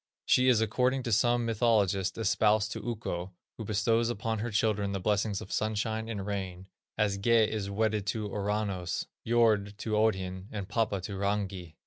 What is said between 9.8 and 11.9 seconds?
Odhin, and Papa to Rangi.